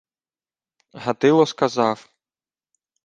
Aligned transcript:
Гатило 0.93 1.45
сказав: 1.45 2.09